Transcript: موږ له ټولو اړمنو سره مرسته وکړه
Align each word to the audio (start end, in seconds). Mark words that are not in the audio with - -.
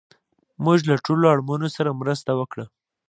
موږ 0.63 0.79
له 0.89 0.95
ټولو 1.05 1.25
اړمنو 1.33 1.67
سره 1.75 1.97
مرسته 2.01 2.31
وکړه 2.39 2.65